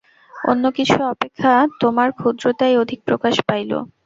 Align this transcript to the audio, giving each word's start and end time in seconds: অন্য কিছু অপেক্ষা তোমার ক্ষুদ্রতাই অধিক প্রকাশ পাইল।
অন্য 0.33 0.63
কিছু 0.77 0.97
অপেক্ষা 1.11 1.51
তোমার 1.81 2.09
ক্ষুদ্রতাই 2.17 2.73
অধিক 2.83 2.99
প্রকাশ 3.07 3.35
পাইল। 3.47 3.71